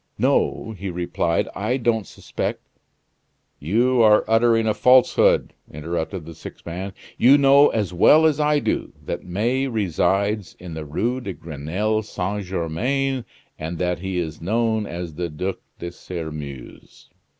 "No," 0.17 0.71
he 0.71 0.89
replied, 0.89 1.47
"I 1.53 1.77
don't 1.77 2.07
suspect" 2.07 2.63
"You 3.69 4.01
are 4.01 4.25
uttering 4.27 4.65
a 4.65 4.73
falsehood!" 4.73 5.53
interrupted 5.71 6.25
the 6.25 6.33
sick 6.33 6.65
man. 6.65 6.93
"You 7.19 7.37
know 7.37 7.69
as 7.69 7.93
well 7.93 8.25
as 8.25 8.39
I 8.39 8.57
do, 8.57 8.93
that 9.05 9.23
May 9.23 9.67
resides 9.67 10.55
in 10.57 10.73
the 10.73 10.85
Rue 10.85 11.21
de 11.21 11.33
Grenelle 11.33 12.01
Saint 12.01 12.43
Germain, 12.45 13.25
and 13.59 13.77
that 13.77 13.99
he 13.99 14.17
is 14.17 14.41
known 14.41 14.87
as 14.87 15.13
the 15.13 15.29
Duc 15.29 15.59
de 15.77 15.91
Sairmeuse." 15.91 17.11